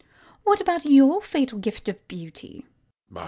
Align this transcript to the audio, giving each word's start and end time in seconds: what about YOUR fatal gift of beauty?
what 0.43 0.59
about 0.59 0.83
YOUR 0.83 1.21
fatal 1.21 1.59
gift 1.59 1.87
of 1.87 2.07
beauty? 2.07 2.65